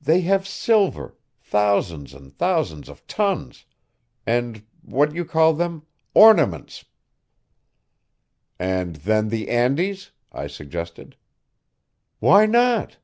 They 0.00 0.22
have 0.22 0.44
silver 0.48 1.14
thousands 1.40 2.14
and 2.14 2.36
thousands 2.36 2.88
of 2.88 3.06
tons 3.06 3.64
and 4.26 4.64
what 4.82 5.14
you 5.14 5.24
call 5.24 5.54
them? 5.54 5.86
Ornaments." 6.14 6.84
"And 8.58 8.96
then 8.96 9.28
the 9.28 9.48
Andes?" 9.48 10.10
I 10.32 10.48
suggested. 10.48 11.14
"Why 12.18 12.44
not?" 12.44 12.96